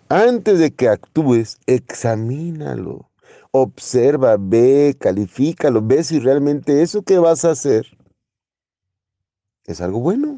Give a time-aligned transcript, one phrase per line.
[0.08, 3.11] antes de que actúes, examínalo,
[3.53, 7.86] observa, ve, califícalo, ve si realmente eso que vas a hacer
[9.67, 10.34] es algo bueno.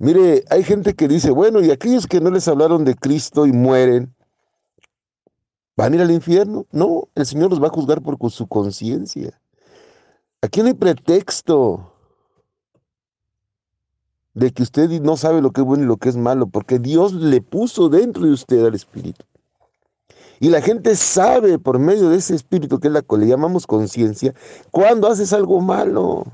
[0.00, 3.52] Mire, hay gente que dice, bueno, y aquellos que no les hablaron de Cristo y
[3.52, 4.14] mueren,
[5.76, 6.64] ¿van a ir al infierno?
[6.72, 9.38] No, el Señor los va a juzgar por su conciencia.
[10.40, 11.92] Aquí no hay pretexto
[14.32, 16.78] de que usted no sabe lo que es bueno y lo que es malo, porque
[16.78, 19.26] Dios le puso dentro de usted al Espíritu.
[20.38, 23.66] Y la gente sabe por medio de ese Espíritu, que es la que le llamamos
[23.66, 24.34] conciencia,
[24.70, 26.24] cuando haces algo malo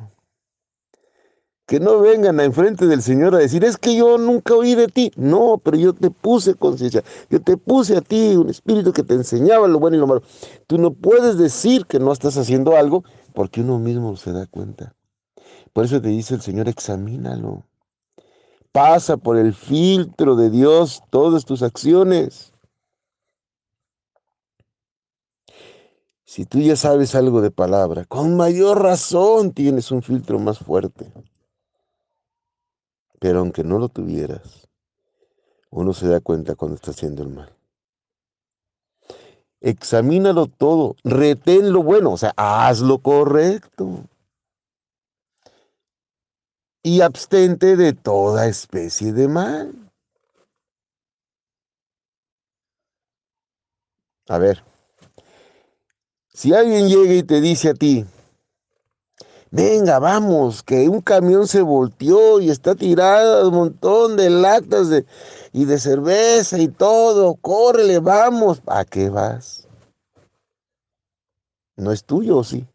[1.66, 4.86] que no vengan a enfrente del Señor a decir, es que yo nunca oí de
[4.86, 5.10] ti.
[5.16, 9.14] No, pero yo te puse conciencia, yo te puse a ti un espíritu que te
[9.14, 10.22] enseñaba lo bueno y lo malo.
[10.68, 13.02] Tú no puedes decir que no estás haciendo algo
[13.34, 14.94] porque uno mismo se da cuenta.
[15.72, 17.64] Por eso te dice el Señor, examínalo.
[18.70, 22.52] Pasa por el filtro de Dios todas tus acciones.
[26.24, 31.12] Si tú ya sabes algo de palabra, con mayor razón tienes un filtro más fuerte.
[33.26, 34.68] Pero aunque no lo tuvieras,
[35.70, 37.52] uno se da cuenta cuando está haciendo el mal.
[39.60, 44.04] Examínalo todo, retén lo bueno, o sea, haz lo correcto.
[46.84, 49.90] Y abstente de toda especie de mal.
[54.28, 54.62] A ver,
[56.28, 58.06] si alguien llega y te dice a ti,
[59.56, 65.06] venga, vamos, que un camión se volteó y está tirado un montón de latas de,
[65.52, 68.62] y de cerveza y todo, córrele, vamos.
[68.66, 69.66] ¿A qué vas?
[71.76, 72.66] ¿No es tuyo, sí?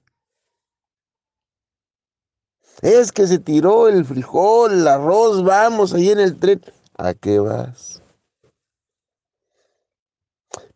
[2.82, 6.62] Es que se tiró el frijol, el arroz, vamos, ahí en el tren.
[6.98, 8.02] ¿A qué vas?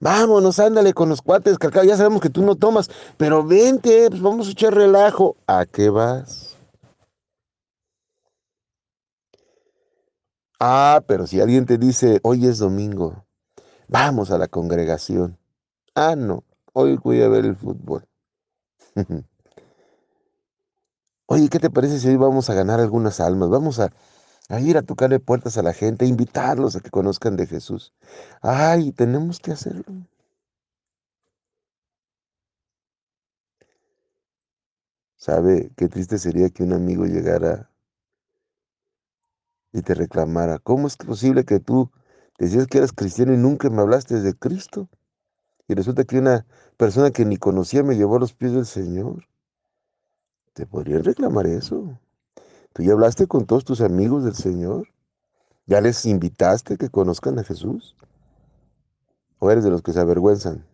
[0.06, 1.84] Vámonos, ándale con los cuates, cacao.
[1.84, 5.36] Ya sabemos que tú no tomas, pero vente, pues vamos a echar relajo.
[5.48, 6.56] ¿A qué vas?
[10.60, 13.26] Ah, pero si alguien te dice, hoy es domingo,
[13.88, 15.40] vamos a la congregación.
[15.96, 18.06] Ah, no, hoy voy a ver el fútbol.
[21.26, 23.50] Oye, ¿qué te parece si hoy vamos a ganar algunas almas?
[23.50, 23.92] Vamos a,
[24.50, 27.94] a ir a tocarle puertas a la gente, a invitarlos a que conozcan de Jesús.
[28.42, 29.84] Ay, tenemos que hacerlo.
[35.18, 37.72] ¿Sabe qué triste sería que un amigo llegara
[39.74, 40.59] y te reclamara?
[40.59, 41.90] ¿Cómo es posible que tú
[42.38, 44.88] decías que eras cristiano y nunca me hablaste de Cristo?
[45.68, 46.46] Y resulta que una
[46.78, 49.28] persona que ni conocía me llevó a los pies del Señor.
[50.53, 52.00] ¿Te podrían reclamar eso?
[52.76, 54.90] ¿Tú ya hablaste con todos tus amigos del Señor?
[55.66, 57.96] ¿Ya les invitaste que conozcan a Jesús?
[59.40, 60.66] ¿O eres de los que se avergüenzan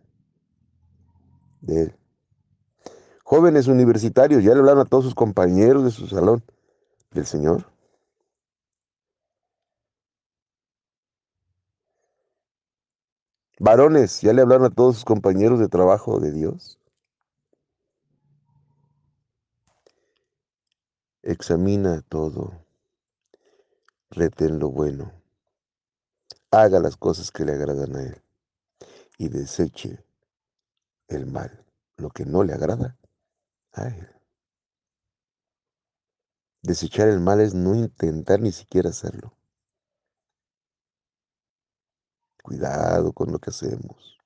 [1.60, 1.96] de Él?
[3.22, 6.42] Jóvenes universitarios, ¿ya le hablaron a todos sus compañeros de su salón
[7.12, 7.66] del Señor?
[13.60, 16.81] Varones, ¿ya le hablaron a todos sus compañeros de trabajo de Dios?
[21.24, 22.66] Examina todo,
[24.10, 25.12] retén lo bueno,
[26.50, 28.20] haga las cosas que le agradan a Él
[29.18, 30.04] y deseche
[31.06, 31.64] el mal,
[31.96, 32.98] lo que no le agrada
[33.72, 34.08] a Él.
[36.60, 39.32] Desechar el mal es no intentar ni siquiera hacerlo.
[42.42, 44.18] Cuidado con lo que hacemos.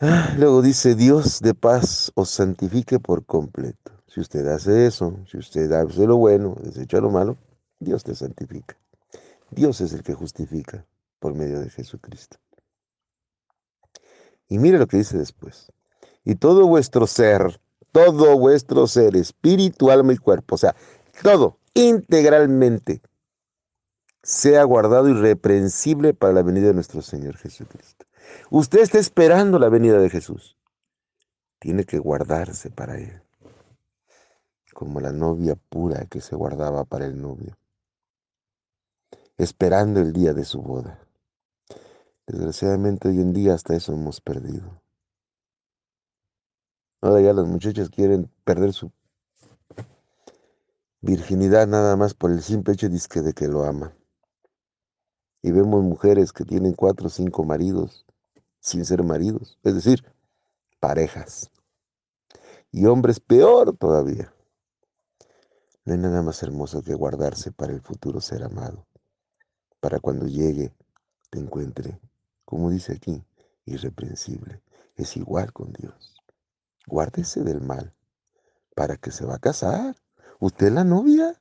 [0.00, 3.93] Ah, luego dice, Dios de paz os santifique por completo.
[4.14, 7.36] Si usted hace eso, si usted hace lo bueno, desecha lo malo,
[7.80, 8.76] Dios te santifica.
[9.50, 10.86] Dios es el que justifica
[11.18, 12.36] por medio de Jesucristo.
[14.46, 15.72] Y mire lo que dice después.
[16.22, 20.76] Y todo vuestro ser, todo vuestro ser, espíritu, alma y cuerpo, o sea,
[21.24, 23.02] todo, integralmente,
[24.22, 28.06] sea guardado irreprensible para la venida de nuestro Señor Jesucristo.
[28.48, 30.56] Usted está esperando la venida de Jesús.
[31.58, 33.23] Tiene que guardarse para Él,
[34.74, 37.56] como la novia pura que se guardaba para el novio,
[39.38, 41.00] esperando el día de su boda.
[42.26, 44.82] Desgraciadamente hoy en día hasta eso hemos perdido.
[47.00, 48.90] Ahora ya las muchachas quieren perder su
[51.00, 53.94] virginidad nada más por el simple hecho de que lo aman.
[55.42, 58.06] Y vemos mujeres que tienen cuatro o cinco maridos
[58.60, 60.02] sin ser maridos, es decir,
[60.80, 61.50] parejas.
[62.72, 64.33] Y hombres peor todavía.
[65.84, 68.86] No hay nada más hermoso que guardarse para el futuro ser amado,
[69.80, 70.72] para cuando llegue
[71.28, 72.00] te encuentre,
[72.46, 73.22] como dice aquí,
[73.66, 74.62] irreprensible.
[74.96, 76.16] Es igual con Dios.
[76.86, 77.94] Guárdese del mal,
[78.74, 79.96] para que se va a casar.
[80.40, 81.40] ¿Usted es la novia?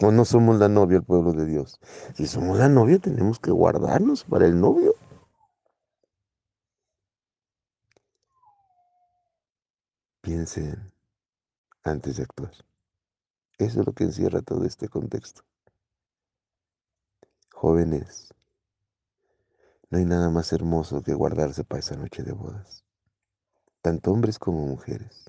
[0.00, 1.78] ¿O no somos la novia, el pueblo de Dios?
[2.14, 4.94] Si somos la novia, tenemos que guardarnos para el novio.
[10.22, 10.92] Piensen
[11.82, 12.52] antes de actuar.
[13.58, 15.42] Eso es lo que encierra todo este contexto.
[17.52, 18.32] Jóvenes,
[19.90, 22.84] no hay nada más hermoso que guardarse para esa noche de bodas,
[23.82, 25.24] tanto hombres como mujeres.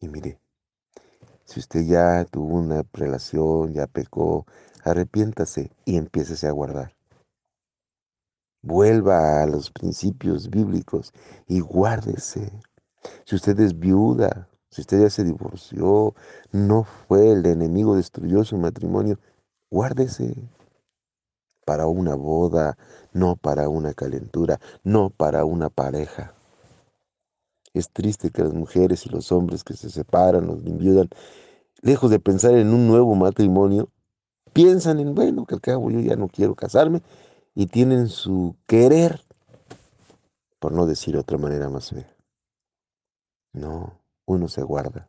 [0.00, 0.40] Y mire,
[1.44, 4.44] si usted ya tuvo una relación, ya pecó,
[4.82, 6.96] arrepiéntase y empiécese a guardar.
[8.62, 11.12] Vuelva a los principios bíblicos
[11.46, 12.60] y guárdese.
[13.24, 16.14] Si usted es viuda, si usted ya se divorció,
[16.52, 19.18] no fue el enemigo, destruyó su matrimonio,
[19.72, 20.36] guárdese
[21.66, 22.78] para una boda,
[23.12, 26.32] no para una calentura, no para una pareja.
[27.74, 31.08] Es triste que las mujeres y los hombres que se separan o enviudan,
[31.82, 33.88] lejos de pensar en un nuevo matrimonio,
[34.52, 37.02] piensan en, bueno, que al cabo yo ya no quiero casarme
[37.56, 39.24] y tienen su querer,
[40.60, 42.14] por no decir otra manera más fea.
[43.52, 43.98] No,
[44.28, 45.08] uno se guarda.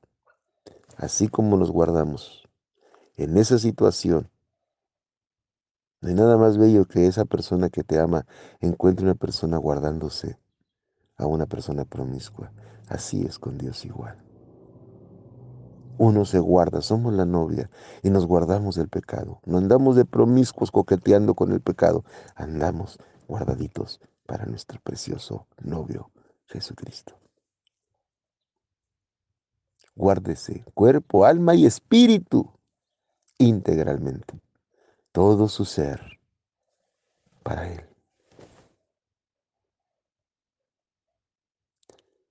[0.98, 2.48] Así como nos guardamos
[3.16, 4.31] en esa situación,
[6.01, 8.25] no hay nada más bello que esa persona que te ama
[8.62, 10.39] encuentre una persona guardándose
[11.18, 12.54] a una persona promiscua.
[12.88, 14.24] Así es con Dios igual.
[15.98, 17.69] Uno se guarda, somos la novia
[18.01, 19.42] y nos guardamos del pecado.
[19.45, 22.06] No andamos de promiscuos coqueteando con el pecado,
[22.36, 22.97] andamos
[23.28, 26.09] guardaditos para nuestro precioso novio
[26.45, 27.19] Jesucristo.
[30.00, 32.50] Guárdese cuerpo, alma y espíritu
[33.38, 34.40] integralmente.
[35.12, 36.22] Todo su ser
[37.44, 37.86] para Él.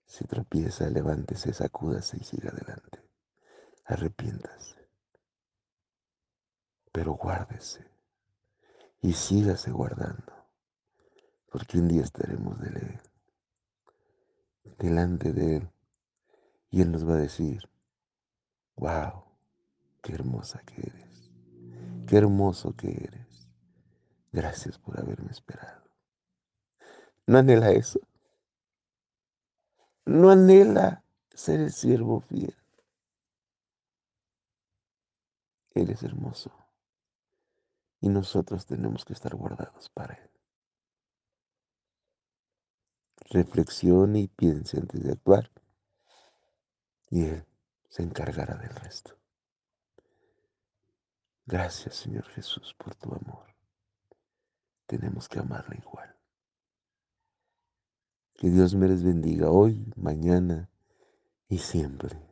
[0.07, 3.03] Si tropieza, levántese, sacúdase y siga adelante.
[3.85, 4.89] Arrepiéntase.
[6.91, 7.85] Pero guárdese
[9.03, 10.33] y sígase guardando,
[11.53, 13.01] porque un día estaremos de él,
[14.79, 15.71] delante de Él,
[16.71, 17.69] y Él nos va a decir,
[18.77, 19.25] wow,
[20.03, 21.31] qué hermosa que eres,
[22.07, 23.49] qué hermoso que eres.
[24.31, 25.83] Gracias por haberme esperado.
[27.27, 28.01] ¿No anhela eso?
[30.09, 32.57] no anhela ser el siervo fiel.
[35.75, 36.51] Él es hermoso
[38.01, 40.31] y nosotros tenemos que estar guardados para Él.
[43.31, 45.51] Reflexione y piense antes de actuar
[47.11, 47.45] y Él
[47.88, 49.17] se encargará del resto.
[51.47, 53.47] Gracias Señor Jesús por tu amor.
[54.87, 56.15] Tenemos que amarle igual.
[58.35, 60.69] Que Dios me les bendiga hoy, mañana
[61.49, 62.27] y siempre.